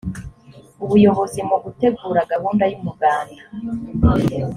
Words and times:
ubuyobozi 0.83 1.39
mu 1.49 1.57
gutegura 1.63 2.21
gahunda 2.31 2.63
y’umuganda. 2.71 3.41